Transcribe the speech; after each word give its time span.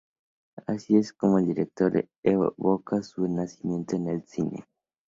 Así 0.65 0.97
es 0.97 1.13
como 1.13 1.37
el 1.37 1.45
director 1.45 2.09
evoca 2.23 3.03
su 3.03 3.27
nacimiento 3.27 3.97
en 3.97 4.07
el 4.07 4.23
cine. 4.23 4.65